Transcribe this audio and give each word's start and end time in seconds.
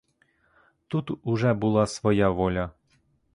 Тут 0.87 1.11
уже 1.23 1.53
була 1.53 1.87
своя 1.87 2.29
воля. 2.29 2.71